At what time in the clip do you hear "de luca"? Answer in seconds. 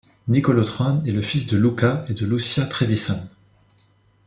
1.45-2.03